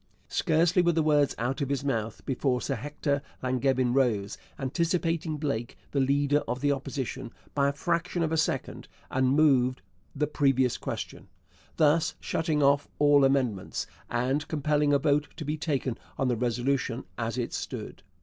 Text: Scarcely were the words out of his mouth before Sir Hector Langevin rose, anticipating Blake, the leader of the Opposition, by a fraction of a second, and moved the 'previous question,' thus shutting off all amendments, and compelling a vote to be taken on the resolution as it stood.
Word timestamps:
Scarcely 0.29 0.81
were 0.81 0.93
the 0.93 1.03
words 1.03 1.35
out 1.37 1.61
of 1.61 1.69
his 1.69 1.85
mouth 1.85 2.25
before 2.25 2.59
Sir 2.59 2.73
Hector 2.73 3.21
Langevin 3.43 3.93
rose, 3.93 4.35
anticipating 4.57 5.37
Blake, 5.37 5.77
the 5.91 5.99
leader 5.99 6.39
of 6.47 6.59
the 6.59 6.71
Opposition, 6.71 7.31
by 7.53 7.67
a 7.67 7.71
fraction 7.71 8.23
of 8.23 8.31
a 8.31 8.35
second, 8.37 8.87
and 9.11 9.35
moved 9.35 9.83
the 10.15 10.25
'previous 10.25 10.75
question,' 10.79 11.27
thus 11.77 12.15
shutting 12.19 12.63
off 12.63 12.87
all 12.97 13.23
amendments, 13.23 13.85
and 14.09 14.47
compelling 14.47 14.91
a 14.91 14.97
vote 14.97 15.27
to 15.37 15.45
be 15.45 15.55
taken 15.55 15.99
on 16.17 16.29
the 16.29 16.35
resolution 16.35 17.03
as 17.19 17.37
it 17.37 17.53
stood. 17.53 18.01